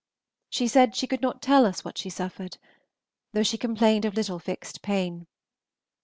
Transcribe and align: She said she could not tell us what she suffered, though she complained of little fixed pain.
She 0.49 0.67
said 0.67 0.95
she 0.95 1.05
could 1.05 1.21
not 1.21 1.43
tell 1.43 1.63
us 1.63 1.85
what 1.85 1.95
she 1.95 2.09
suffered, 2.09 2.57
though 3.33 3.43
she 3.43 3.55
complained 3.55 4.03
of 4.03 4.15
little 4.15 4.39
fixed 4.39 4.81
pain. 4.81 5.27